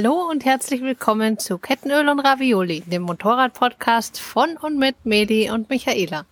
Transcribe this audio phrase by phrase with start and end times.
[0.00, 5.68] Hallo und herzlich willkommen zu Kettenöl und Ravioli, dem Motorrad-Podcast von und mit Medi und
[5.70, 6.24] Michaela.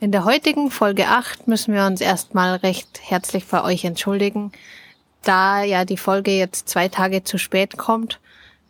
[0.00, 4.52] In der heutigen Folge 8 müssen wir uns erstmal recht herzlich bei euch entschuldigen,
[5.22, 8.20] da ja die Folge jetzt zwei Tage zu spät kommt,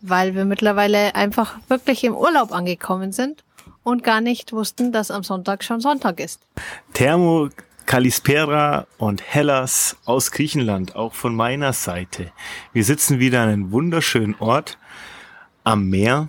[0.00, 3.44] weil wir mittlerweile einfach wirklich im Urlaub angekommen sind
[3.84, 6.41] und gar nicht wussten, dass am Sonntag schon Sonntag ist.
[6.92, 7.50] Thermo
[7.86, 12.32] Kalispera und Hellas aus Griechenland, auch von meiner Seite.
[12.72, 14.77] Wir sitzen wieder an einem wunderschönen Ort
[15.62, 16.28] am Meer,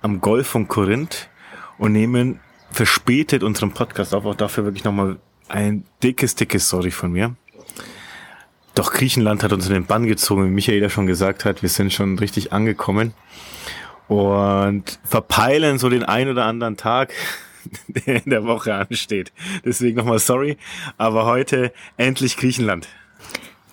[0.00, 1.28] am Golf von Korinth
[1.76, 4.24] und nehmen verspätet unseren Podcast auf.
[4.24, 7.36] Auch dafür wirklich nochmal ein dickes, dickes Sorry von mir.
[8.74, 11.62] Doch Griechenland hat uns in den Bann gezogen, wie Michael ja schon gesagt hat.
[11.62, 13.12] Wir sind schon richtig angekommen
[14.08, 17.12] und verpeilen so den ein oder anderen Tag,
[17.88, 19.32] der in der Woche ansteht.
[19.64, 20.56] Deswegen nochmal sorry,
[20.96, 22.88] aber heute endlich Griechenland.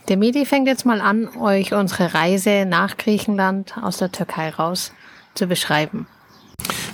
[0.08, 4.94] Der Medi fängt jetzt mal an, euch unsere Reise nach Griechenland aus der Türkei raus
[5.34, 6.08] zu beschreiben.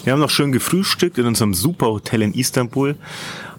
[0.03, 2.95] Wir haben noch schön gefrühstückt in unserem super Hotel in Istanbul,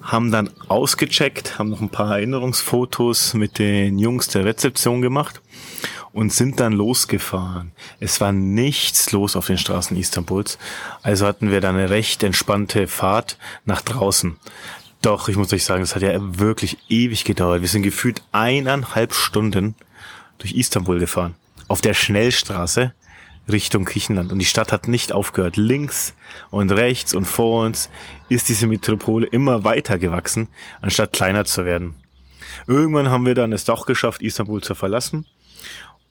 [0.03, 5.41] haben dann ausgecheckt, haben noch ein paar Erinnerungsfotos mit den Jungs der Rezeption gemacht
[6.13, 7.73] und sind dann losgefahren.
[8.01, 10.59] Es war nichts los auf den Straßen Istanbuls,
[11.03, 14.37] also hatten wir dann eine recht entspannte Fahrt nach draußen.
[15.01, 17.61] Doch, ich muss euch sagen, es hat ja wirklich ewig gedauert.
[17.61, 19.75] Wir sind gefühlt eineinhalb Stunden
[20.39, 21.35] durch Istanbul gefahren.
[21.67, 22.93] Auf der Schnellstraße
[23.51, 24.31] Richtung Griechenland.
[24.31, 25.57] Und die Stadt hat nicht aufgehört.
[25.57, 26.15] Links
[26.51, 27.91] und rechts und vor uns
[28.29, 30.47] ist diese Metropole immer weiter gewachsen,
[30.81, 31.95] anstatt kleiner zu werden.
[32.69, 35.27] Irgendwann haben wir dann es doch geschafft, Istanbul zu verlassen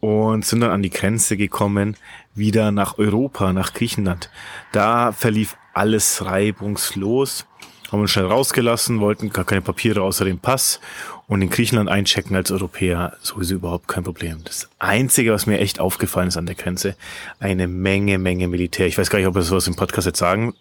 [0.02, 1.96] und sind dann an die Grenze gekommen,
[2.36, 4.30] wieder nach Europa, nach Griechenland.
[4.74, 7.46] Da verlief alles reibungslos,
[7.92, 10.82] haben uns schnell rausgelassen, wollten gar keine Papiere außer dem Pass
[11.28, 14.44] und in Griechenland einchecken als Europäer sowieso überhaupt kein Problem.
[14.44, 16.96] Das Einzige, was mir echt aufgefallen ist an der Grenze,
[17.40, 18.88] eine Menge, Menge Militär.
[18.88, 20.54] Ich weiß gar nicht, ob ich sowas im Podcast jetzt sagen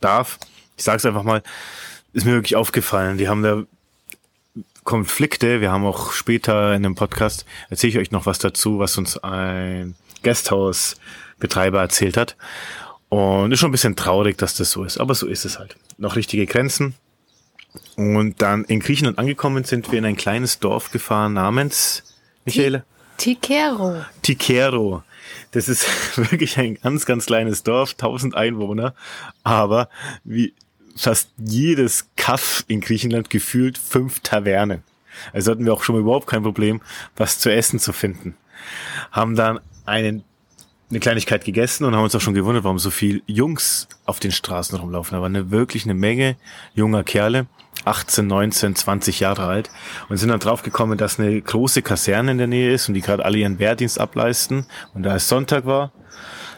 [0.00, 0.38] darf.
[0.76, 1.42] Ich sage es einfach mal,
[2.12, 3.16] ist mir wirklich aufgefallen.
[3.16, 3.62] Die haben da
[4.88, 5.60] Konflikte.
[5.60, 9.18] Wir haben auch später in einem Podcast, erzähle ich euch noch was dazu, was uns
[9.18, 12.38] ein Guesthouse-Betreiber erzählt hat.
[13.10, 14.96] Und ist schon ein bisschen traurig, dass das so ist.
[14.96, 15.76] Aber so ist es halt.
[15.98, 16.94] Noch richtige Grenzen.
[17.96, 22.02] Und dann in Griechenland angekommen sind wir in ein kleines Dorf gefahren namens
[22.46, 22.82] Michaela?
[23.18, 24.06] Tikero.
[24.22, 25.02] Tikero.
[25.50, 28.94] Das ist wirklich ein ganz, ganz kleines Dorf, 1000 Einwohner.
[29.44, 29.90] Aber
[30.24, 30.54] wie,
[30.98, 34.82] fast jedes Kaff in Griechenland gefühlt fünf Tavernen.
[35.32, 36.80] Also hatten wir auch schon überhaupt kein Problem,
[37.16, 38.36] was zu essen zu finden.
[39.10, 40.24] Haben dann einen,
[40.90, 44.32] eine Kleinigkeit gegessen und haben uns auch schon gewundert, warum so viel Jungs auf den
[44.32, 45.14] Straßen rumlaufen.
[45.14, 46.36] Da war eine, wirklich eine Menge
[46.74, 47.46] junger Kerle,
[47.84, 49.70] 18, 19, 20 Jahre alt
[50.08, 53.24] und sind dann draufgekommen, dass eine große Kaserne in der Nähe ist und die gerade
[53.24, 54.66] alle ihren Wehrdienst ableisten.
[54.94, 55.92] Und da es Sonntag war,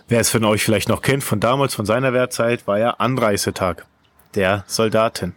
[0.08, 3.86] wer es von euch vielleicht noch kennt, von damals, von seiner Wehrzeit, war ja Anreisetag
[4.34, 5.34] der Soldaten.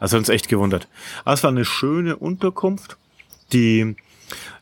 [0.00, 0.88] Also uns echt gewundert.
[1.24, 2.96] Aber es war eine schöne Unterkunft.
[3.52, 3.96] Die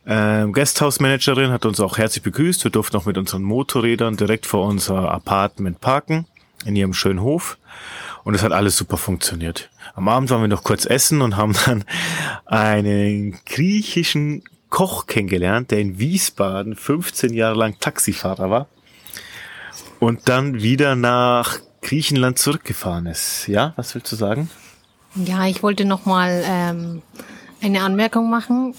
[0.05, 2.63] äh, Guesthouse-Managerin hat uns auch herzlich begrüßt.
[2.63, 6.25] Wir durften auch mit unseren Motorrädern direkt vor unser Apartment parken,
[6.65, 7.57] in ihrem schönen Hof.
[8.23, 9.69] Und es hat alles super funktioniert.
[9.93, 11.83] Am Abend waren wir noch kurz essen und haben dann
[12.45, 18.67] einen griechischen Koch kennengelernt, der in Wiesbaden 15 Jahre lang Taxifahrer war.
[19.99, 23.47] Und dann wieder nach Griechenland zurückgefahren ist.
[23.47, 24.49] Ja, was willst du sagen?
[25.13, 27.03] Ja, ich wollte noch mal ähm,
[27.61, 28.73] eine Anmerkung machen.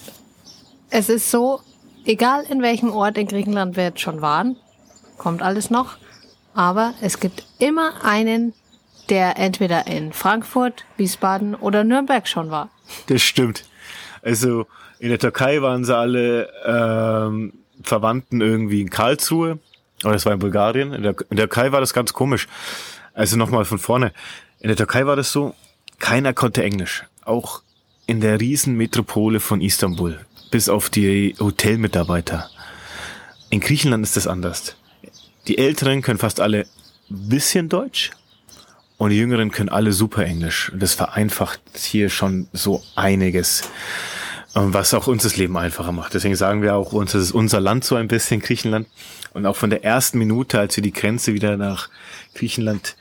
[0.89, 1.61] Es ist so,
[2.05, 4.57] egal in welchem Ort in Griechenland wir jetzt schon waren,
[5.17, 5.95] kommt alles noch,
[6.53, 8.53] aber es gibt immer einen,
[9.09, 12.69] der entweder in Frankfurt, Wiesbaden oder Nürnberg schon war.
[13.07, 13.63] Das stimmt.
[14.21, 14.67] Also
[14.99, 17.53] in der Türkei waren sie alle ähm,
[17.83, 19.59] Verwandten irgendwie in Karlsruhe,
[20.03, 20.91] aber das war in Bulgarien.
[20.91, 22.47] In der, in der Türkei war das ganz komisch.
[23.17, 24.13] Also nochmal von vorne.
[24.59, 25.55] In der Türkei war das so,
[25.97, 27.03] keiner konnte Englisch.
[27.25, 27.63] Auch
[28.05, 30.19] in der Riesenmetropole von Istanbul.
[30.51, 32.47] Bis auf die Hotelmitarbeiter.
[33.49, 34.75] In Griechenland ist das anders.
[35.47, 36.67] Die Älteren können fast alle
[37.09, 38.11] bisschen Deutsch
[38.97, 40.69] und die Jüngeren können alle super Englisch.
[40.71, 43.63] Und das vereinfacht hier schon so einiges,
[44.53, 46.13] was auch uns das Leben einfacher macht.
[46.13, 48.87] Deswegen sagen wir auch, uns ist unser Land so ein bisschen Griechenland.
[49.33, 51.89] Und auch von der ersten Minute, als wir die Grenze wieder nach
[52.35, 52.95] Griechenland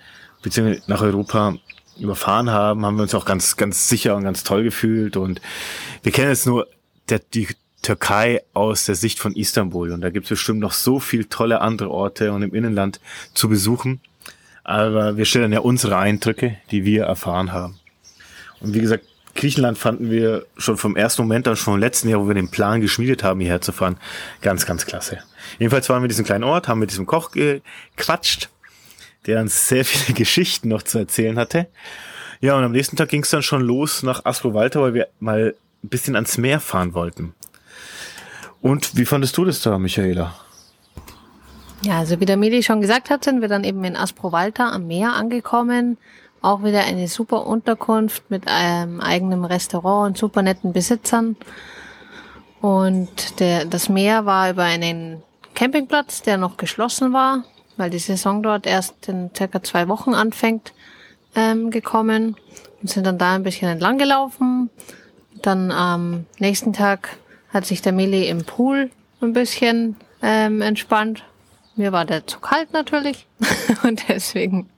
[0.47, 1.57] beziehungsweise nach Europa
[1.99, 5.17] überfahren haben, haben wir uns auch ganz, ganz sicher und ganz toll gefühlt.
[5.17, 5.41] Und
[6.05, 6.69] wir kennen jetzt nur
[7.09, 7.49] der, die
[7.83, 9.91] Türkei aus der Sicht von Istanbul.
[9.91, 13.01] Und da gibt es bestimmt noch so viel tolle andere Orte und im Innenland
[13.35, 14.01] zu besuchen.
[14.63, 17.81] Aber wir stellen ja unsere Eindrücke, die wir erfahren haben.
[18.61, 19.05] Und wie gesagt,
[19.35, 22.53] Griechenland fanden wir schon vom ersten Moment an, schon im letzten Jahr, wo wir den
[22.53, 23.97] Plan geschmiedet haben, hierher zu fahren,
[24.43, 25.19] ganz, ganz klasse.
[25.59, 28.49] Jedenfalls waren wir in diesem kleinen Ort, haben mit diesem Koch gequatscht,
[29.27, 31.67] der uns sehr viele Geschichten noch zu erzählen hatte.
[32.41, 35.55] Ja, und am nächsten Tag ging es dann schon los nach Aspro-Walter, weil wir mal
[35.83, 37.35] ein bisschen ans Meer fahren wollten.
[38.61, 40.35] Und wie fandest du das da, Michaela?
[41.83, 44.87] Ja, also wie der Medi schon gesagt hat, sind wir dann eben in Aspro-Walter am
[44.87, 45.99] Meer angekommen.
[46.43, 51.37] Auch wieder eine super Unterkunft mit einem eigenen Restaurant und super netten Besitzern.
[52.61, 55.23] Und der, das Meer war über einen
[55.55, 57.45] Campingplatz, der noch geschlossen war,
[57.77, 60.73] weil die Saison dort erst in circa zwei Wochen anfängt,
[61.35, 62.37] ähm, gekommen
[62.81, 64.71] und sind dann da ein bisschen entlang gelaufen.
[65.43, 67.19] Dann am nächsten Tag
[67.53, 68.91] hat sich der Mili im Pool
[69.21, 71.25] ein bisschen ähm, entspannt.
[71.77, 73.27] Mir war der zu kalt natürlich
[73.83, 74.69] und deswegen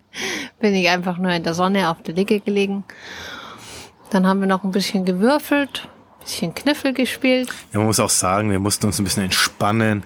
[0.59, 2.85] bin ich einfach nur in der Sonne auf der Liege gelegen.
[4.11, 7.51] Dann haben wir noch ein bisschen gewürfelt, ein bisschen Kniffel gespielt.
[7.73, 10.03] Ja, man muss auch sagen, wir mussten uns ein bisschen entspannen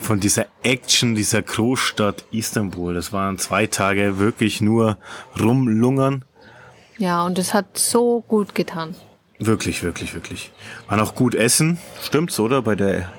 [0.00, 2.94] von dieser Action dieser Großstadt Istanbul.
[2.94, 4.98] Das waren zwei Tage wirklich nur
[5.38, 6.24] rumlungern.
[6.98, 8.94] Ja, und es hat so gut getan.
[9.38, 10.50] Wirklich, wirklich, wirklich.
[10.88, 12.60] Waren auch gut essen, stimmt's, oder?
[12.62, 13.10] Bei der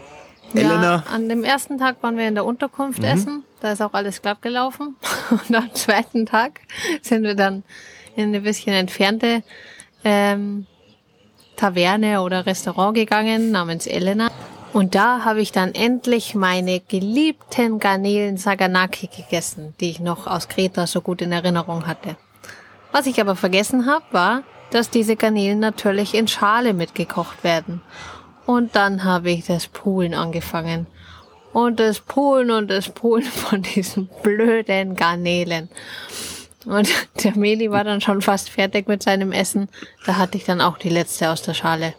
[0.54, 1.04] Elena?
[1.08, 3.06] Ja, an dem ersten Tag waren wir in der Unterkunft mhm.
[3.06, 3.44] essen.
[3.60, 4.96] Da ist auch alles glatt gelaufen.
[5.30, 6.62] Und am zweiten Tag
[7.02, 7.64] sind wir dann
[8.16, 9.44] in eine bisschen entfernte
[10.04, 10.68] ähm,
[11.56, 14.30] Taverne oder Restaurant gegangen namens Elena.
[14.74, 20.48] Und da habe ich dann endlich meine geliebten Garnelen Saganaki gegessen, die ich noch aus
[20.48, 22.16] Kreta so gut in Erinnerung hatte.
[22.94, 27.82] Was ich aber vergessen habe, war, dass diese Garnelen natürlich in Schale mitgekocht werden.
[28.46, 30.88] Und dann habe ich das Poolen angefangen.
[31.52, 35.70] Und das Poolen und das Poolen von diesen blöden Garnelen.
[36.66, 36.90] Und
[37.24, 39.68] der Meli war dann schon fast fertig mit seinem Essen.
[40.06, 41.94] Da hatte ich dann auch die letzte aus der Schale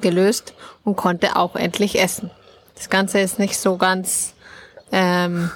[0.00, 0.54] gelöst
[0.90, 2.30] und konnte auch endlich essen.
[2.74, 4.34] Das Ganze ist nicht so ganz
[4.90, 5.50] ähm,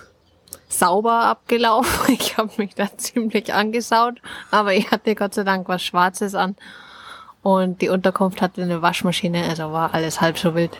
[0.69, 2.15] sauber abgelaufen.
[2.21, 4.21] Ich habe mich da ziemlich angesaut,
[4.53, 6.55] aber ich hatte Gott sei Dank was Schwarzes an
[7.43, 10.79] und die Unterkunft hatte eine Waschmaschine, also war alles halb so wild.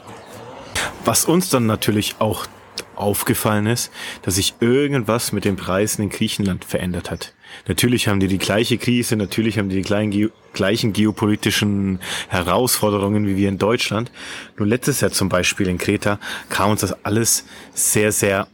[1.05, 2.47] Was uns dann natürlich auch
[2.95, 3.91] aufgefallen ist,
[4.23, 7.33] dass sich irgendwas mit den Preisen in Griechenland verändert hat.
[7.67, 13.49] Natürlich haben die die gleiche Krise, natürlich haben die die gleichen geopolitischen Herausforderungen wie wir
[13.49, 14.11] in Deutschland.
[14.59, 16.19] Nur letztes Jahr zum Beispiel in Kreta
[16.49, 18.47] kam uns das alles sehr, sehr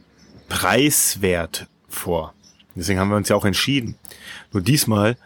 [0.49, 2.33] preiswert vor.
[2.75, 3.95] Deswegen haben wir uns ja auch entschieden.
[4.51, 5.17] Nur diesmal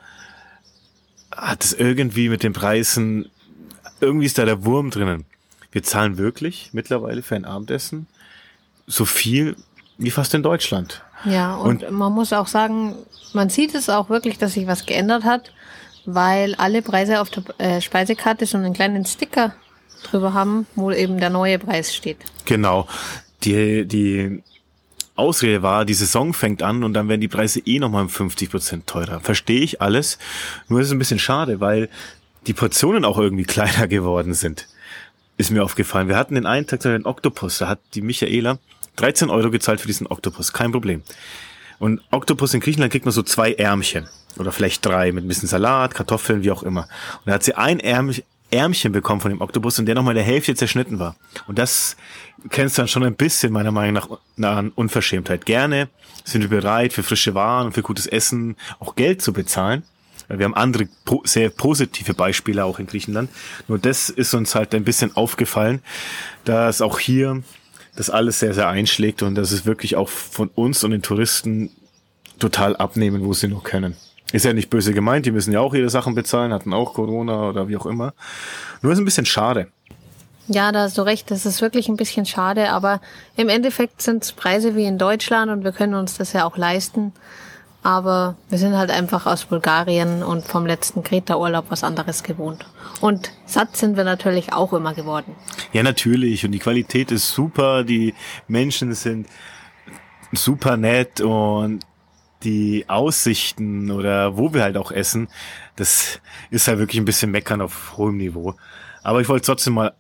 [1.36, 3.30] hat es irgendwie mit den Preisen,
[4.01, 5.25] irgendwie ist da der Wurm drinnen.
[5.72, 8.07] Wir zahlen wirklich mittlerweile für ein Abendessen
[8.88, 9.56] so viel
[9.98, 11.02] wie fast in Deutschland.
[11.26, 12.96] Ja, und, und man muss auch sagen,
[13.34, 15.52] man sieht es auch wirklich, dass sich was geändert hat,
[16.06, 19.54] weil alle Preise auf der äh, Speisekarte so einen kleinen Sticker
[20.04, 22.18] drüber haben, wo eben der neue Preis steht.
[22.46, 22.88] Genau.
[23.44, 24.44] Die, die
[25.16, 28.52] Ausrede war, die Saison fängt an und dann werden die Preise eh nochmal um 50
[28.52, 29.20] Prozent teurer.
[29.22, 30.20] Verstehe ich alles.
[30.68, 31.90] Nur ist es ein bisschen schade, weil
[32.48, 34.68] die Portionen auch irgendwie kleiner geworden sind.
[35.38, 36.08] Ist mir aufgefallen.
[36.08, 37.58] Wir hatten den einen Tag den Oktopus.
[37.58, 38.58] Da hat die Michaela
[38.96, 40.54] 13 Euro gezahlt für diesen Oktopus.
[40.54, 41.04] Kein Problem.
[41.80, 44.08] Und Oktopus in Griechenland kriegt man so zwei Ärmchen.
[44.38, 46.82] Oder vielleicht drei mit ein bisschen Salat, Kartoffeln, wie auch immer.
[46.82, 50.56] Und da hat sie ein Ärmchen, bekommen von dem Oktopus und der nochmal der Hälfte
[50.56, 51.16] zerschnitten war.
[51.48, 51.98] Und das
[52.50, 55.46] kennst du dann schon ein bisschen meiner Meinung nach an Unverschämtheit.
[55.46, 55.90] Gerne
[56.24, 59.84] sind wir bereit, für frische Waren und für gutes Essen auch Geld zu bezahlen.
[60.28, 60.88] Wir haben andere
[61.24, 63.30] sehr positive Beispiele auch in Griechenland.
[63.68, 65.82] Nur das ist uns halt ein bisschen aufgefallen,
[66.46, 67.44] dass auch hier
[67.96, 71.72] das alles sehr, sehr einschlägt und dass es wirklich auch von uns und den Touristen
[72.40, 73.96] total abnehmen, wo sie noch können.
[74.32, 77.50] Ist ja nicht böse gemeint, die müssen ja auch ihre Sachen bezahlen, hatten auch Corona
[77.50, 78.14] oder wie auch immer.
[78.82, 79.68] Nur ist ein bisschen schade.
[80.48, 83.02] Ja, da hast du recht, das ist wirklich ein bisschen schade, aber
[83.36, 86.58] im Endeffekt sind es Preise wie in Deutschland und wir können uns das ja auch
[86.58, 87.14] leisten.
[87.86, 92.65] Aber wir sind halt einfach aus Bulgarien und vom letzten Kreta-Urlaub was anderes gewohnt.
[93.00, 95.36] Und satt sind wir natürlich auch immer geworden.
[95.72, 96.44] Ja, natürlich.
[96.44, 98.15] Und die Qualität ist super, die
[98.48, 99.27] Menschen sind
[100.32, 101.82] super nett und
[102.44, 105.27] die Aussichten oder wo wir halt auch essen,
[105.75, 108.56] das ist halt wirklich ein bisschen meckern auf hohem Niveau.
[109.04, 109.94] Aber ich wollte trotzdem mal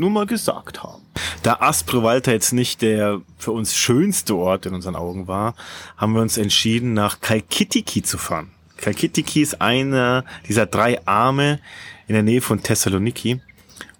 [0.00, 1.02] nur mal gesagt haben.
[1.42, 5.54] Da Aspro-Walter jetzt nicht der für uns schönste Ort in unseren Augen war,
[5.96, 8.50] haben wir uns entschieden, nach Kalkitiki zu fahren.
[8.78, 11.60] Kalkitiki ist einer dieser drei Arme
[12.08, 13.40] in der Nähe von Thessaloniki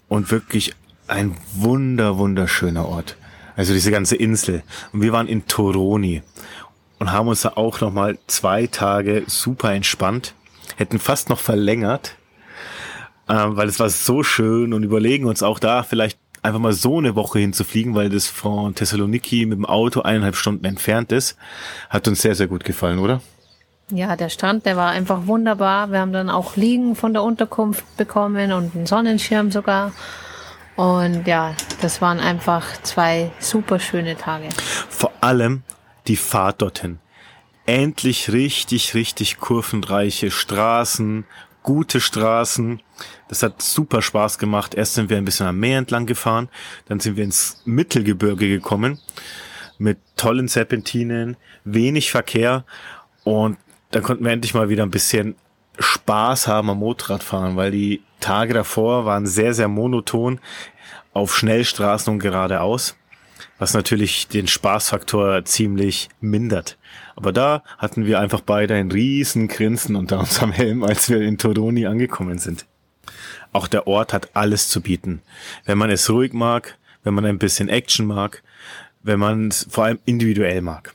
[0.09, 0.75] und wirklich
[1.07, 3.16] ein wunder, wunderschöner Ort.
[3.57, 4.62] Also diese ganze Insel.
[4.92, 6.23] Und wir waren in Toroni
[6.99, 10.35] und haben uns da auch nochmal zwei Tage super entspannt,
[10.76, 12.16] hätten fast noch verlängert,
[13.30, 16.99] äh, weil es war so schön und überlegen uns auch da vielleicht einfach mal so
[16.99, 21.37] eine Woche hinzufliegen, weil das von Thessaloniki mit dem Auto eineinhalb Stunden entfernt ist,
[21.90, 23.20] hat uns sehr, sehr gut gefallen, oder?
[23.92, 25.90] Ja, der Strand, der war einfach wunderbar.
[25.90, 29.92] Wir haben dann auch Liegen von der Unterkunft bekommen und einen Sonnenschirm sogar.
[30.76, 34.49] Und ja, das waren einfach zwei super schöne Tage.
[34.88, 35.62] Vor allem
[36.06, 36.99] die Fahrt dorthin.
[37.66, 41.26] Endlich richtig, richtig kurvenreiche Straßen,
[41.62, 42.80] gute Straßen.
[43.28, 44.74] Das hat super Spaß gemacht.
[44.74, 46.48] Erst sind wir ein bisschen am Meer entlang gefahren,
[46.86, 48.98] dann sind wir ins Mittelgebirge gekommen
[49.78, 52.64] mit tollen Serpentinen, wenig Verkehr
[53.24, 53.56] und
[53.90, 55.36] dann konnten wir endlich mal wieder ein bisschen
[55.78, 60.38] Spaß haben am Motorradfahren, weil die Tage davor waren sehr, sehr monoton
[61.14, 62.96] auf Schnellstraßen und geradeaus,
[63.58, 66.76] was natürlich den Spaßfaktor ziemlich mindert.
[67.20, 71.36] Aber da hatten wir einfach beide ein riesen Grinsen unter unserem Helm, als wir in
[71.36, 72.64] Toroni angekommen sind.
[73.52, 75.20] Auch der Ort hat alles zu bieten.
[75.66, 78.42] Wenn man es ruhig mag, wenn man ein bisschen Action mag,
[79.02, 80.94] wenn man es vor allem individuell mag.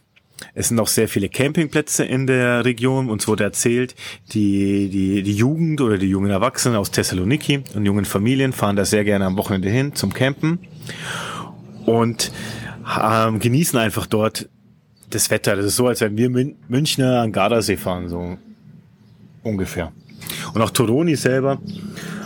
[0.55, 3.11] Es sind auch sehr viele Campingplätze in der Region.
[3.11, 3.93] Uns wurde erzählt,
[4.33, 8.83] die, die, die Jugend oder die jungen Erwachsenen aus Thessaloniki und jungen Familien fahren da
[8.83, 10.57] sehr gerne am Wochenende hin zum Campen
[11.85, 12.31] und
[12.99, 14.49] ähm, genießen einfach dort
[15.15, 15.55] das Wetter.
[15.55, 16.29] Das ist so, als wenn wir
[16.67, 18.37] Münchner an Gardasee fahren, so
[19.43, 19.91] ungefähr.
[20.53, 21.59] Und auch Toroni selber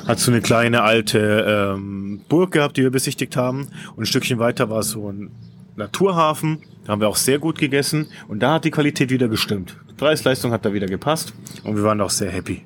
[0.07, 3.67] hat so eine kleine alte ähm, Burg gehabt, die wir besichtigt haben.
[3.95, 5.31] Und ein Stückchen weiter war so ein
[5.75, 6.63] Naturhafen.
[6.85, 8.07] Da haben wir auch sehr gut gegessen.
[8.27, 9.75] Und da hat die Qualität wieder gestimmt.
[9.97, 11.33] Preis-Leistung hat da wieder gepasst.
[11.63, 12.65] Und wir waren auch sehr happy.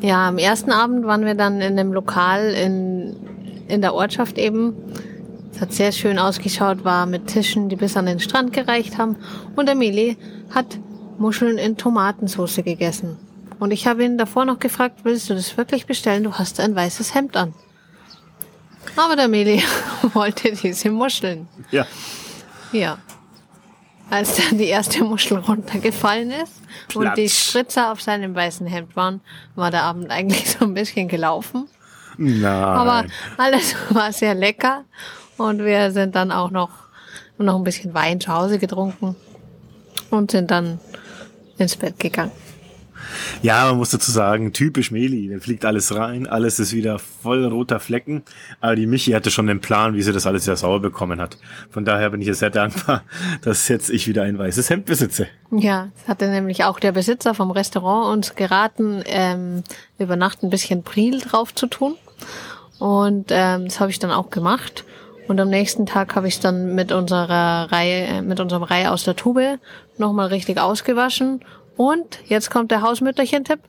[0.00, 3.16] Ja, am ersten Abend waren wir dann in einem Lokal in,
[3.68, 4.74] in der Ortschaft eben.
[5.54, 9.16] Es hat sehr schön ausgeschaut, war mit Tischen, die bis an den Strand gereicht haben.
[9.54, 10.16] Und Amelie
[10.52, 10.80] hat
[11.16, 13.16] Muscheln in Tomatensauce gegessen.
[13.60, 16.24] Und ich habe ihn davor noch gefragt, willst du das wirklich bestellen?
[16.24, 17.54] Du hast ein weißes Hemd an.
[18.96, 19.62] Aber der Meli
[20.12, 21.46] wollte diese Muscheln.
[21.70, 21.86] Ja.
[22.72, 22.98] Ja.
[24.10, 26.52] Als dann die erste Muschel runtergefallen ist
[26.88, 26.96] Platz.
[26.96, 29.20] und die Spritzer auf seinem weißen Hemd waren,
[29.54, 31.68] war der Abend eigentlich so ein bisschen gelaufen.
[32.16, 32.44] Nein.
[32.44, 33.04] Aber
[33.36, 34.84] alles war sehr lecker
[35.38, 36.70] und wir sind dann auch noch,
[37.38, 39.16] noch ein bisschen Wein zu Hause getrunken
[40.10, 40.78] und sind dann
[41.58, 42.32] ins Bett gegangen.
[43.42, 45.28] Ja, man muss dazu sagen, typisch Meli.
[45.28, 48.22] Da fliegt alles rein, alles ist wieder voll roter Flecken.
[48.60, 51.36] Aber die Michi hatte schon den Plan, wie sie das alles wieder sauber bekommen hat.
[51.70, 53.02] Von daher bin ich jetzt sehr dankbar,
[53.42, 55.26] dass jetzt ich wieder ein weißes Hemd besitze.
[55.50, 59.62] Ja, es hatte nämlich auch der Besitzer vom Restaurant uns geraten, ähm,
[59.98, 61.96] über Nacht ein bisschen Priel drauf zu tun.
[62.78, 64.84] Und ähm, das habe ich dann auch gemacht.
[65.26, 69.04] Und am nächsten Tag habe ich dann mit unserer Reihe, äh, mit unserem Reihe aus
[69.04, 69.58] der Tube
[69.96, 71.40] nochmal richtig ausgewaschen
[71.76, 73.60] und jetzt kommt der Hausmütterchen-Tipp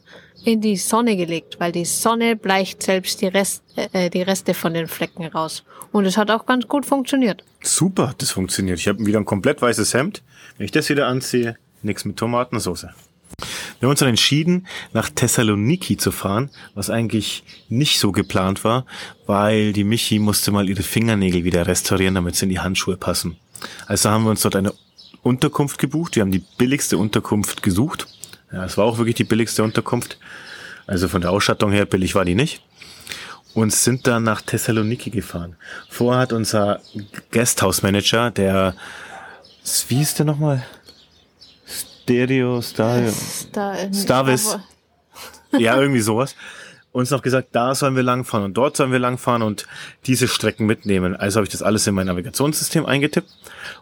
[0.43, 4.73] in die Sonne gelegt, weil die Sonne bleicht selbst die, Rest, äh, die Reste von
[4.73, 5.63] den Flecken raus.
[5.91, 7.43] Und es hat auch ganz gut funktioniert.
[7.61, 8.79] Super, das funktioniert.
[8.79, 10.21] Ich habe wieder ein komplett weißes Hemd.
[10.57, 12.87] Wenn ich das wieder anziehe, nichts mit Tomatensauce.
[13.79, 18.85] Wir haben uns dann entschieden, nach Thessaloniki zu fahren, was eigentlich nicht so geplant war,
[19.25, 23.37] weil die Michi musste mal ihre Fingernägel wieder restaurieren, damit sie in die Handschuhe passen.
[23.87, 24.73] Also haben wir uns dort eine
[25.21, 26.15] Unterkunft gebucht.
[26.15, 28.07] Wir haben die billigste Unterkunft gesucht.
[28.51, 30.17] Ja, es war auch wirklich die billigste Unterkunft.
[30.87, 32.61] Also von der Ausstattung her billig war die nicht.
[33.53, 35.55] Und sind dann nach Thessaloniki gefahren.
[35.89, 36.81] Vorher hat unser
[37.31, 38.75] Guesthouse-Manager, der,
[39.87, 40.65] wie ist der nochmal?
[42.05, 44.57] Stereo, Stereo, Star Starvis.
[45.57, 46.35] Ja, irgendwie sowas
[46.95, 49.67] uns noch gesagt, da sollen wir langfahren und dort sollen wir langfahren und
[50.05, 51.13] diese Strecken mitnehmen.
[51.13, 53.27] Also habe ich das alles in mein Navigationssystem eingetippt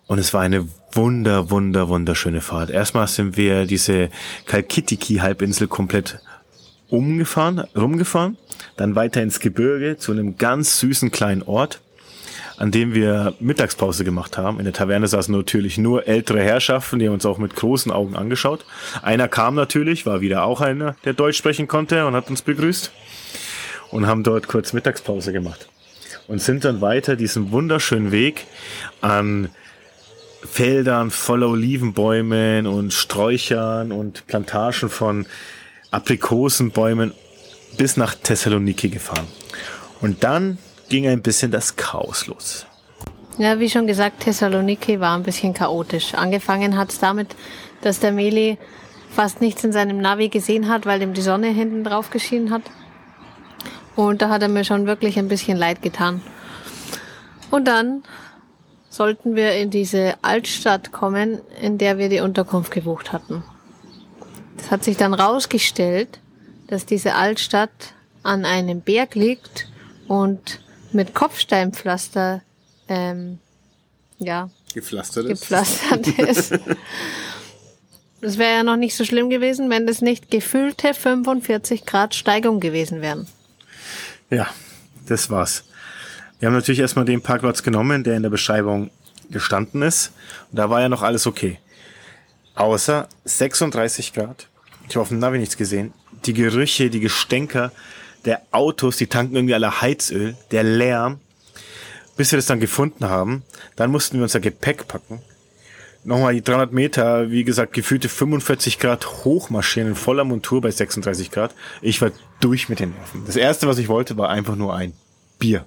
[0.07, 2.71] und es war eine wunder, wunder, wunderschöne Fahrt.
[2.71, 4.09] Erstmal sind wir diese
[4.47, 6.19] Kalkitiki-Halbinsel komplett
[6.89, 8.37] umgefahren, rumgefahren,
[8.77, 11.81] dann weiter ins Gebirge zu einem ganz süßen kleinen Ort,
[12.57, 14.59] an dem wir Mittagspause gemacht haben.
[14.59, 18.15] In der Taverne saßen natürlich nur ältere Herrschaften, die haben uns auch mit großen Augen
[18.15, 18.65] angeschaut.
[19.01, 22.91] Einer kam natürlich, war wieder auch einer, der Deutsch sprechen konnte und hat uns begrüßt
[23.91, 25.67] und haben dort kurz Mittagspause gemacht
[26.27, 28.45] und sind dann weiter diesen wunderschönen Weg
[29.01, 29.49] an
[30.43, 35.25] Feldern voller Olivenbäumen und Sträuchern und Plantagen von
[35.91, 37.13] Aprikosenbäumen
[37.77, 39.27] bis nach Thessaloniki gefahren.
[40.01, 40.57] Und dann
[40.93, 42.67] ging ein bisschen das Chaos los.
[43.39, 46.13] Ja, wie schon gesagt, Thessaloniki war ein bisschen chaotisch.
[46.13, 47.35] Angefangen hat es damit,
[47.81, 48.59] dass der Meli
[49.09, 52.61] fast nichts in seinem Navi gesehen hat, weil ihm die Sonne hinten drauf geschienen hat.
[53.95, 56.21] Und da hat er mir schon wirklich ein bisschen leid getan.
[57.49, 58.03] Und dann
[58.87, 63.43] sollten wir in diese Altstadt kommen, in der wir die Unterkunft gebucht hatten.
[64.59, 66.19] Es hat sich dann rausgestellt,
[66.67, 69.67] dass diese Altstadt an einem Berg liegt
[70.07, 70.59] und
[70.93, 72.41] mit Kopfsteinpflaster
[72.87, 73.39] ähm,
[74.19, 75.41] ja, Gepflastert ist.
[75.41, 76.59] gepflastert ist.
[78.21, 82.61] Das wäre ja noch nicht so schlimm gewesen, wenn das nicht gefühlte 45 Grad Steigung
[82.61, 83.27] gewesen wären.
[84.29, 84.47] Ja,
[85.07, 85.65] das war's.
[86.39, 88.91] Wir haben natürlich erstmal den Parkplatz genommen, der in der Beschreibung
[89.29, 90.13] gestanden ist.
[90.49, 91.59] Und da war ja noch alles okay.
[92.55, 94.47] Außer 36 Grad.
[94.87, 95.93] Ich habe auf dem Navi nichts gesehen.
[96.25, 97.73] Die Gerüche, die Gestänker
[98.25, 101.19] der Autos, die tanken irgendwie alle Heizöl, der Lärm.
[102.15, 103.43] Bis wir das dann gefunden haben,
[103.75, 105.19] dann mussten wir unser Gepäck packen.
[106.05, 111.31] Nochmal die 300 Meter, wie gesagt, gefühlte 45 Grad hochmarschieren in voller Montur bei 36
[111.31, 111.55] Grad.
[111.81, 112.11] Ich war
[112.41, 113.23] durch mit den Nerven.
[113.25, 114.93] Das erste, was ich wollte, war einfach nur ein
[115.39, 115.65] Bier.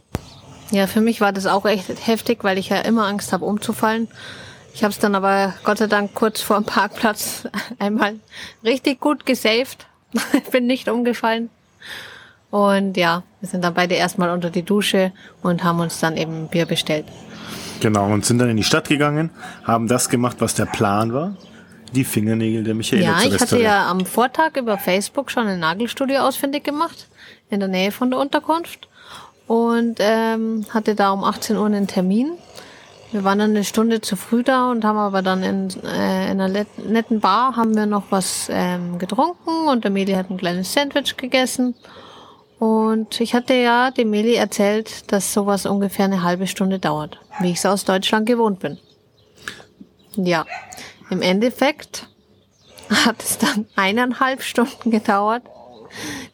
[0.71, 4.09] Ja, für mich war das auch echt heftig, weil ich ja immer Angst habe, umzufallen.
[4.75, 7.49] Ich habe es dann aber Gott sei Dank kurz vor dem Parkplatz
[7.79, 8.17] einmal
[8.63, 9.87] richtig gut gesaved.
[10.53, 11.49] Bin nicht umgefallen.
[12.57, 16.49] Und ja, wir sind dann beide erstmal unter die Dusche und haben uns dann eben
[16.49, 17.05] Bier bestellt.
[17.81, 19.29] Genau, und sind dann in die Stadt gegangen,
[19.65, 21.37] haben das gemacht, was der Plan war.
[21.93, 26.21] Die Fingernägel der Michaela Ja, ich hatte ja am Vortag über Facebook schon ein Nagelstudio
[26.21, 27.09] ausfindig gemacht,
[27.51, 28.89] in der Nähe von der Unterkunft.
[29.47, 32.31] Und ähm, hatte da um 18 Uhr einen Termin.
[33.13, 36.41] Wir waren dann eine Stunde zu früh da und haben aber dann in, äh, in
[36.41, 40.73] einer netten Bar haben wir noch was ähm, getrunken und der Meli hat ein kleines
[40.73, 41.75] Sandwich gegessen.
[42.59, 47.51] Und ich hatte ja dem Meli erzählt, dass sowas ungefähr eine halbe Stunde dauert, wie
[47.51, 48.79] ich es aus Deutschland gewohnt bin.
[50.17, 50.47] Ja,
[51.11, 52.09] im Endeffekt
[53.05, 55.43] hat es dann eineinhalb Stunden gedauert.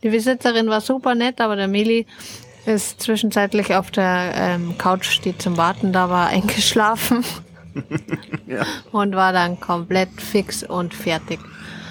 [0.03, 2.07] Die Besitzerin war super nett, aber der Meli
[2.67, 7.25] ist zwischenzeitlich auf der ähm, Couch, die zum Warten da war, eingeschlafen
[8.47, 8.65] Ja.
[8.93, 11.41] und war dann komplett fix und fertig.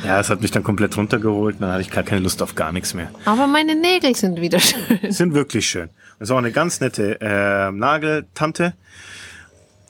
[0.05, 2.71] Ja, es hat mich dann komplett runtergeholt, dann hatte ich gar keine Lust auf gar
[2.71, 3.09] nichts mehr.
[3.25, 5.11] Aber meine Nägel sind wieder schön.
[5.11, 5.89] Sind wirklich schön.
[6.19, 8.73] Das ist auch eine ganz nette äh, Nageltante,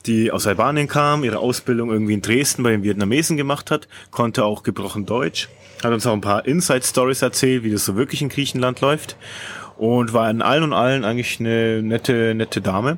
[0.06, 4.46] die aus Albanien kam, ihre Ausbildung irgendwie in Dresden bei den Vietnamesen gemacht hat, konnte
[4.46, 5.50] auch gebrochen Deutsch,
[5.84, 9.16] hat uns auch ein paar Inside-Stories erzählt, wie das so wirklich in Griechenland läuft
[9.78, 12.98] und war in allen und allen eigentlich eine nette, nette Dame.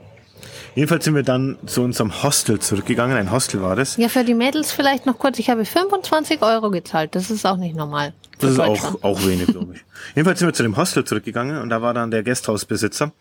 [0.75, 3.15] Jedenfalls sind wir dann zu unserem Hostel zurückgegangen.
[3.17, 3.97] Ein Hostel war das.
[3.97, 5.39] Ja, für die Mädels vielleicht noch kurz.
[5.39, 7.15] Ich habe 25 Euro gezahlt.
[7.15, 8.13] Das ist auch nicht normal.
[8.39, 9.85] Das ist auch, auch wenig, glaube ich.
[10.15, 13.11] Jedenfalls sind wir zu dem Hostel zurückgegangen und da war dann der Gasthausbesitzer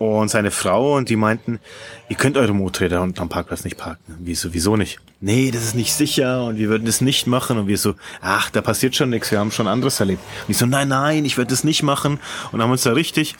[0.00, 1.60] und seine Frau und die meinten,
[2.08, 4.16] ihr könnt eure Motorräder unten am Parkplatz nicht parken.
[4.18, 4.98] Wieso, wieso nicht?
[5.20, 8.48] Nee, das ist nicht sicher und wir würden das nicht machen und wir so, ach,
[8.48, 10.22] da passiert schon nichts, wir haben schon anderes erlebt.
[10.46, 12.18] Und ich so, nein, nein, ich werde das nicht machen
[12.50, 13.36] und haben uns da richtig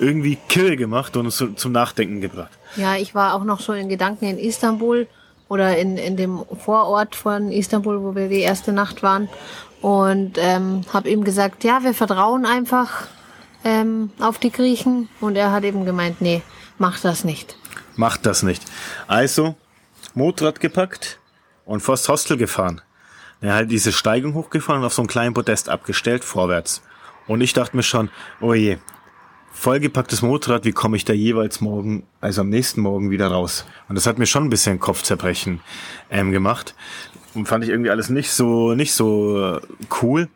[0.00, 2.50] irgendwie kirre gemacht und uns zum Nachdenken gebracht.
[2.76, 5.06] Ja, ich war auch noch so in Gedanken in Istanbul
[5.48, 9.28] oder in, in dem Vorort von Istanbul, wo wir die erste Nacht waren.
[9.82, 13.08] Und ähm, habe ihm gesagt, ja, wir vertrauen einfach
[13.64, 15.08] ähm, auf die Griechen.
[15.20, 16.42] Und er hat eben gemeint, nee,
[16.78, 17.56] mach das nicht.
[17.96, 18.62] Macht das nicht.
[19.06, 19.54] Also,
[20.14, 21.18] Motorrad gepackt
[21.64, 22.80] und vors Hostel gefahren.
[23.40, 26.82] Er halt diese Steigung hochgefahren und auf so einen kleinen Podest abgestellt, vorwärts.
[27.26, 28.10] Und ich dachte mir schon,
[28.40, 28.78] oh je,
[29.52, 33.66] vollgepacktes Motorrad, wie komme ich da jeweils morgen, also am nächsten Morgen wieder raus?
[33.88, 35.60] Und das hat mir schon ein bisschen Kopfzerbrechen
[36.10, 36.74] ähm, gemacht.
[37.34, 39.60] Und fand ich irgendwie alles nicht so, nicht so äh,
[40.02, 40.28] cool.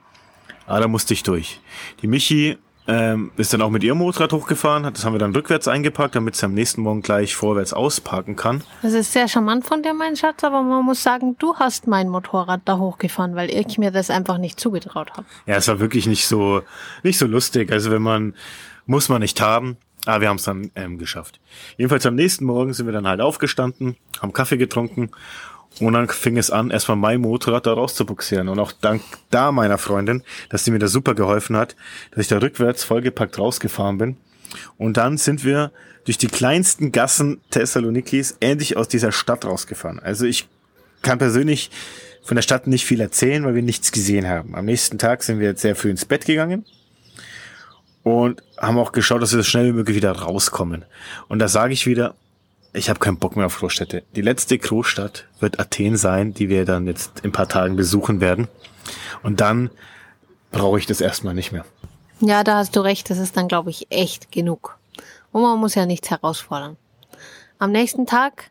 [0.67, 1.61] Aber da musste ich durch.
[2.03, 5.69] Die Michi ähm, ist dann auch mit ihrem Motorrad hochgefahren, das haben wir dann rückwärts
[5.69, 8.63] eingepackt, damit sie am nächsten Morgen gleich vorwärts ausparken kann.
[8.83, 12.09] Das ist sehr charmant von dir, mein Schatz, aber man muss sagen, du hast mein
[12.09, 15.27] Motorrad da hochgefahren, weil ich mir das einfach nicht zugetraut habe.
[15.47, 16.63] Ja, es war wirklich nicht so,
[17.03, 17.73] nicht so lustig.
[17.73, 18.35] Also wenn man,
[18.87, 19.77] muss man nicht haben.
[20.07, 21.41] Aber wir haben es dann ähm, geschafft.
[21.79, 25.11] Jedenfalls am nächsten Morgen sind wir dann halt aufgestanden, haben Kaffee getrunken
[25.81, 28.49] und dann fing es an, erstmal mein Motorrad da rauszubuxieren.
[28.49, 31.75] Und auch dank da meiner Freundin, dass sie mir da super geholfen hat,
[32.11, 34.17] dass ich da rückwärts vollgepackt rausgefahren bin.
[34.77, 35.73] Und dann sind wir
[36.05, 39.99] durch die kleinsten Gassen Thessalonikis endlich aus dieser Stadt rausgefahren.
[39.99, 40.47] Also ich
[41.03, 41.71] kann persönlich
[42.23, 44.55] von der Stadt nicht viel erzählen, weil wir nichts gesehen haben.
[44.55, 46.65] Am nächsten Tag sind wir jetzt sehr früh ins Bett gegangen
[48.03, 50.85] und haben auch geschaut, dass wir so schnell wie möglich wieder rauskommen.
[51.29, 52.15] Und da sage ich wieder,
[52.73, 54.03] ich habe keinen Bock mehr auf Großstädte.
[54.17, 58.21] Die letzte Großstadt wird Athen sein, die wir dann jetzt in ein paar Tagen besuchen
[58.21, 58.49] werden.
[59.23, 59.71] Und dann
[60.51, 61.65] brauche ich das erstmal nicht mehr.
[62.21, 64.79] Ja, da hast du recht, das ist dann, glaube ich, echt genug.
[65.33, 66.77] Und man muss ja nichts herausfordern.
[67.59, 68.51] Am nächsten Tag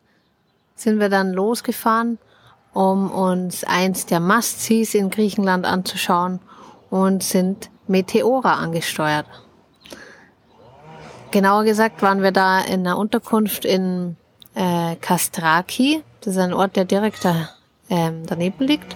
[0.76, 2.18] sind wir dann losgefahren,
[2.74, 6.40] um uns eins der Must-Sees in Griechenland anzuschauen
[6.90, 9.26] und sind Meteora angesteuert.
[11.34, 14.18] Genauer gesagt waren wir da in einer Unterkunft in
[14.54, 16.04] äh, Kastraki.
[16.22, 17.50] Das ist ein Ort, der direkt da,
[17.90, 18.96] ähm, daneben liegt.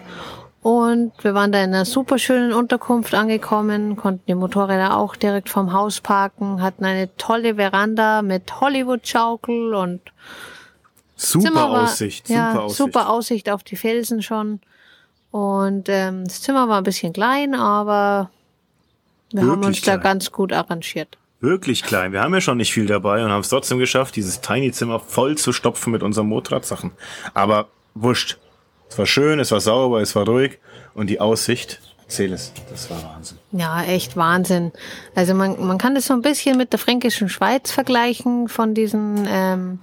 [0.61, 5.49] Und wir waren da in einer super schönen Unterkunft angekommen, konnten die Motorräder auch direkt
[5.49, 10.01] vom Haus parken, hatten eine tolle Veranda mit Hollywood-Schaukel und
[11.15, 12.77] super war, Aussicht, ja, super Aussicht.
[12.77, 14.59] super Aussicht auf die Felsen schon.
[15.31, 18.29] Und ähm, das Zimmer war ein bisschen klein, aber
[19.31, 20.03] wir haben Wirklich uns da klein.
[20.03, 21.17] ganz gut arrangiert.
[21.39, 22.13] Wirklich klein.
[22.13, 25.37] Wir haben ja schon nicht viel dabei und haben es trotzdem geschafft, dieses Tiny-Zimmer voll
[25.37, 26.91] zu stopfen mit unseren Motorradsachen.
[27.33, 28.37] Aber wurscht.
[28.89, 30.59] Es war schön, es war sauber, es war ruhig
[30.93, 33.37] und die Aussicht, erzähl es, das war Wahnsinn.
[33.51, 34.71] Ja, echt Wahnsinn.
[35.13, 39.27] Also man, man kann das so ein bisschen mit der fränkischen Schweiz vergleichen von diesen
[39.29, 39.79] ähm,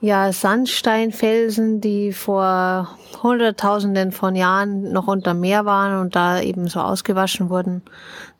[0.00, 2.88] ja, Sandsteinfelsen, die vor
[3.22, 7.82] Hunderttausenden von Jahren noch unter Meer waren und da eben so ausgewaschen wurden.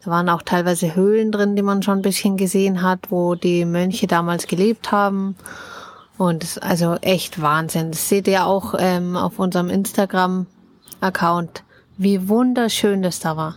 [0.04, 3.64] Da waren auch teilweise Höhlen drin, die man schon ein bisschen gesehen hat, wo die
[3.64, 5.36] Mönche damals gelebt haben.
[6.16, 7.90] Und es ist also echt Wahnsinn.
[7.90, 11.64] Das seht ihr auch ähm, auf unserem Instagram-Account,
[11.96, 13.56] wie wunderschön das da war.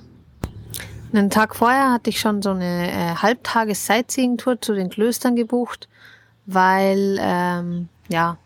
[1.14, 5.88] Einen Tag vorher hatte ich schon so eine äh, Halbtages-Sightseeing-Tour zu den Klöstern gebucht,
[6.54, 8.38] weil ähm, ja,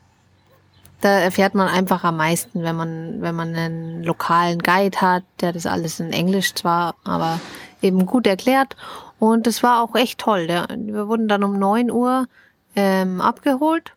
[1.01, 5.53] da erfährt man einfach am meisten, wenn man wenn man einen lokalen Guide hat, der
[5.53, 7.39] das alles in Englisch zwar, aber
[7.81, 8.75] eben gut erklärt.
[9.19, 10.47] Und es war auch echt toll.
[10.47, 12.27] Der, wir wurden dann um neun Uhr
[12.75, 13.93] ähm, abgeholt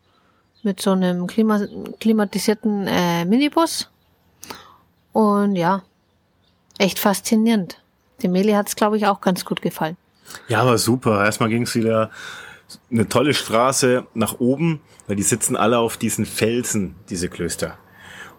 [0.63, 1.61] mit so einem klima
[1.99, 3.89] klimatisierten äh, Minibus.
[5.13, 5.83] Und ja,
[6.77, 7.81] echt faszinierend.
[8.21, 9.97] Dem Meli hat es, glaube ich, auch ganz gut gefallen.
[10.47, 11.23] Ja, aber super.
[11.25, 12.11] Erstmal ging es wieder
[12.91, 17.77] eine tolle Straße nach oben, weil die sitzen alle auf diesen Felsen, diese Klöster.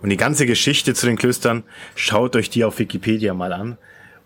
[0.02, 1.64] Und die ganze Geschichte zu den Klöstern,
[1.94, 3.76] schaut euch die auf Wikipedia mal an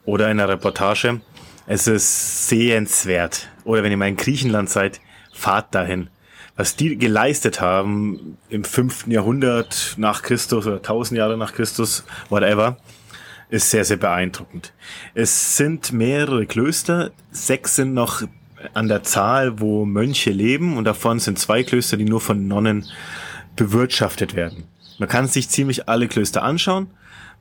[0.05, 1.21] oder in einer Reportage.
[1.67, 3.49] Es ist sehenswert.
[3.65, 5.01] Oder wenn ihr mal in Griechenland seid,
[5.33, 6.11] fahrt dahin.
[6.57, 12.77] Was die geleistet haben im fünften Jahrhundert nach Christus oder tausend Jahre nach Christus, whatever,
[13.49, 14.73] ist sehr, sehr beeindruckend.
[15.15, 18.23] Es sind mehrere Klöster, sechs sind noch
[18.75, 22.87] an der Zahl, wo Mönche leben und davon sind zwei Klöster, die nur von Nonnen
[23.57, 24.65] bewirtschaftet werden.
[24.99, 26.89] Man kann sich ziemlich alle Klöster anschauen.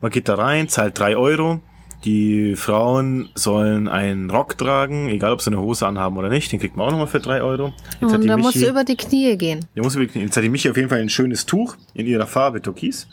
[0.02, 1.62] Man geht da rein, zahlt drei Euro.
[2.04, 6.52] Die Frauen sollen einen Rock tragen, egal ob sie eine Hose anhaben oder nicht.
[6.52, 7.74] Den kriegt man auch nochmal für drei Euro.
[8.02, 9.66] Jetzt Und da musst du über die Knie gehen.
[9.76, 13.08] muss jetzt hat die Michi auf jeden Fall ein schönes Tuch in ihrer Farbe Türkis.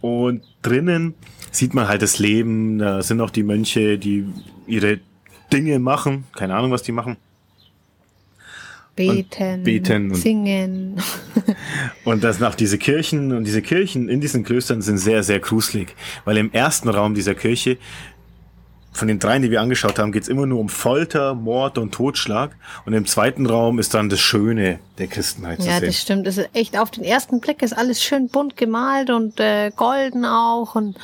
[0.00, 1.14] Und drinnen
[1.50, 2.78] sieht man halt das Leben.
[2.78, 4.26] Da sind auch die Mönche, die
[4.66, 5.00] ihre
[5.52, 6.24] Dinge machen.
[6.36, 7.16] Keine Ahnung, was die machen.
[8.96, 11.00] Beten, beten und- singen.
[12.04, 15.94] Und das nach diese Kirchen und diese Kirchen in diesen Klöstern sind sehr, sehr gruselig.
[16.24, 17.78] Weil im ersten Raum dieser Kirche,
[18.92, 22.56] von den dreien, die wir angeschaut haben, geht's immer nur um Folter, Mord und Totschlag.
[22.84, 25.86] Und im zweiten Raum ist dann das Schöne der Christenheit Ja, zu sehen.
[25.86, 26.26] das stimmt.
[26.26, 30.24] Das ist echt auf den ersten Blick ist alles schön bunt gemalt und äh, golden
[30.24, 30.98] auch und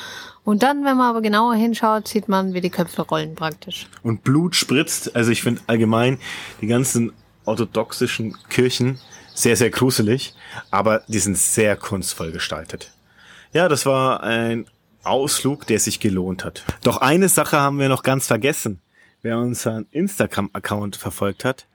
[0.46, 3.88] und dann, wenn man aber genauer hinschaut, sieht man, wie die Köpfe rollen praktisch.
[4.04, 5.14] und Blut spritzt.
[5.14, 6.18] Also ich finde allgemein
[6.60, 7.12] die ganzen
[7.44, 8.98] orthodoxischen Kirchen
[9.34, 10.34] sehr, sehr gruselig,
[10.70, 12.92] aber die sind sehr kunstvoll gestaltet.
[13.52, 14.66] Ja, das war ein
[15.02, 16.64] Ausflug, der sich gelohnt hat.
[16.84, 18.80] Doch eine Sache haben wir noch ganz vergessen.
[19.22, 21.66] Wer unseren Instagram-Account verfolgt hat,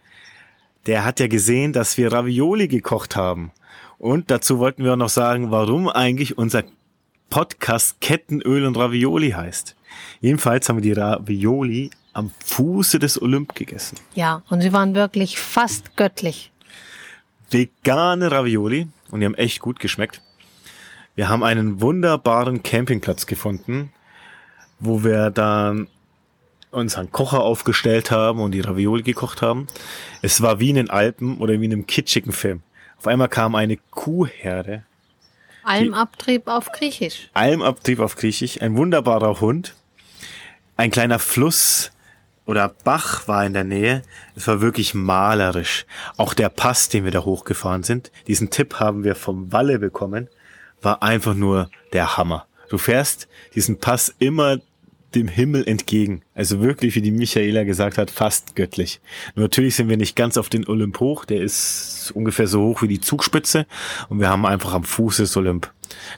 [0.86, 3.52] der hat ja gesehen, dass wir Ravioli gekocht haben.
[3.98, 6.64] Und dazu wollten wir auch noch sagen, warum eigentlich unser
[7.32, 9.78] Podcast Kettenöl und Ravioli heißt.
[10.20, 13.98] Jedenfalls haben wir die Ravioli am Fuße des Olymp gegessen.
[14.14, 16.52] Ja, und sie waren wirklich fast göttlich.
[17.50, 20.22] Vegane Ravioli und die haben echt gut geschmeckt.
[21.16, 23.94] Wir haben einen wunderbaren Campingplatz gefunden,
[24.82, 25.88] wo wir dann
[26.70, 29.68] unseren Kocher aufgestellt haben und die Ravioli gekocht haben.
[30.22, 32.62] Es war wie in den Alpen oder wie in einem kitschigen Film.
[32.98, 34.84] Auf einmal kam eine Kuhherde
[35.64, 37.30] Almabtrieb auf Griechisch.
[37.34, 39.76] Almabtrieb auf Griechisch, ein wunderbarer Hund,
[40.78, 41.92] ein kleiner Fluss
[42.46, 44.02] oder Bach war in der Nähe.
[44.36, 45.86] Es war wirklich malerisch.
[46.18, 50.28] Auch der Pass, den wir da hochgefahren sind, diesen Tipp haben wir vom Walle bekommen,
[50.82, 52.48] war einfach nur der Hammer.
[52.70, 54.58] Du fährst diesen Pass immer
[55.16, 56.22] dem Himmel entgegen.
[56.34, 59.02] Also wirklich, wie die Michaela gesagt hat, fast göttlich.
[59.36, 62.88] Natürlich sind wir nicht ganz auf den Olymp hoch, der ist ungefähr so hoch wie
[62.88, 63.66] die Zugspitze
[64.10, 65.72] und wir haben einfach am Fuß des Olymp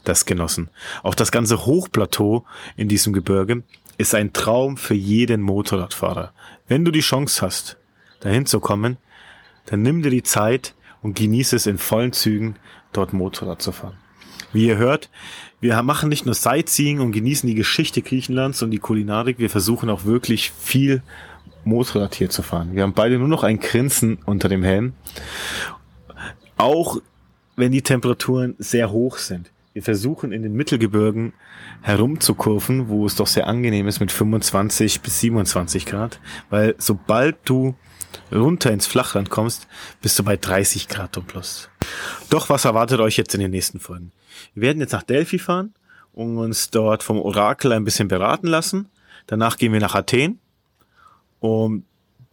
[0.03, 0.69] das genossen.
[1.01, 2.45] Auch das ganze Hochplateau
[2.77, 3.63] in diesem Gebirge
[3.97, 6.34] ist ein Traum für jeden Motorradfahrer.
[6.67, 7.77] Wenn du die Chance hast,
[8.19, 8.97] dahin zu kommen,
[9.65, 12.56] dann nimm dir die Zeit und genieße es in vollen Zügen,
[12.91, 13.97] dort Motorrad zu fahren.
[14.51, 15.10] Wie ihr hört,
[15.63, 19.89] wir machen nicht nur Sightseeing und genießen die Geschichte Griechenlands und die Kulinarik, wir versuchen
[19.89, 21.02] auch wirklich viel
[21.63, 22.76] Motorrad hier zu fahren.
[22.76, 24.91] Wir haben beide nur noch ein Grinsen unter dem Helm.
[26.58, 26.97] Auch
[27.56, 29.52] wenn die Temperaturen sehr hoch sind.
[29.71, 31.32] Wir versuchen in den Mittelgebirgen
[31.82, 37.73] herumzukurven, wo es doch sehr angenehm ist mit 25 bis 27 Grad, weil sobald du
[38.34, 39.67] runter ins Flachland kommst,
[40.02, 41.69] bist du bei 30 Grad und plus.
[42.29, 44.12] Doch was erwartet euch jetzt in den nächsten Folgen?
[44.53, 45.73] Wir werden jetzt nach Delphi fahren
[46.13, 48.89] und uns dort vom Orakel ein bisschen beraten lassen.
[49.27, 50.39] Danach gehen wir nach Athen,
[51.39, 51.84] um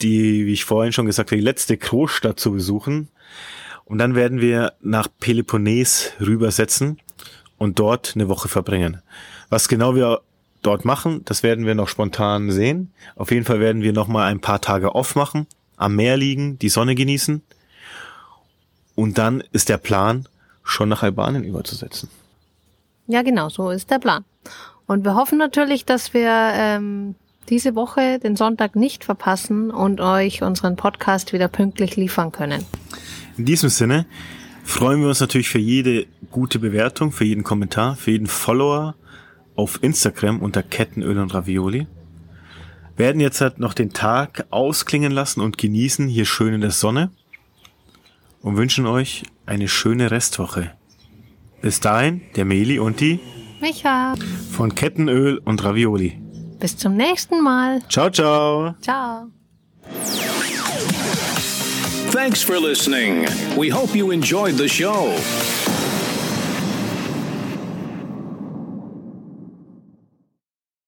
[0.03, 3.09] die, wie ich vorhin schon gesagt habe, die letzte Großstadt zu besuchen.
[3.85, 7.01] Und dann werden wir nach Peloponnes rübersetzen
[7.59, 9.03] und dort eine Woche verbringen.
[9.49, 10.21] Was genau wir
[10.63, 12.93] dort machen, das werden wir noch spontan sehen.
[13.17, 15.47] Auf jeden Fall werden wir noch mal ein paar Tage off machen,
[15.77, 17.43] am Meer liegen, die Sonne genießen.
[19.01, 20.29] Und dann ist der Plan,
[20.63, 22.11] schon nach Albanien überzusetzen.
[23.07, 24.27] Ja, genau, so ist der Plan.
[24.87, 27.15] Und wir hoffen natürlich, dass wir ähm,
[27.49, 32.67] diese Woche den Sonntag nicht verpassen und euch unseren Podcast wieder pünktlich liefern können.
[33.39, 34.05] In diesem Sinne
[34.65, 38.97] freuen wir uns natürlich für jede gute Bewertung, für jeden Kommentar, für jeden Follower
[39.57, 41.87] auf Instagram unter Kettenöl und Ravioli.
[42.99, 47.11] Werden jetzt halt noch den Tag ausklingen lassen und genießen hier schön in der Sonne
[48.43, 50.73] und wünschen euch eine schöne Restwoche.
[51.61, 53.21] Bis dahin, der Meli und die
[53.61, 54.15] Micha.
[54.53, 56.19] Von Kettenöl und Ravioli.
[56.59, 57.81] Bis zum nächsten Mal.
[57.89, 58.75] Ciao, ciao.
[58.81, 59.31] Ciao.
[62.11, 63.27] Thanks for listening.
[63.57, 65.15] We hope you enjoyed the show.